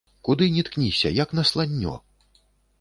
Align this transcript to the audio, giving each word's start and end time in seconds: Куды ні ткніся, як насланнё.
Куды 0.27 0.47
ні 0.55 0.63
ткніся, 0.69 1.13
як 1.21 1.37
насланнё. 1.43 1.95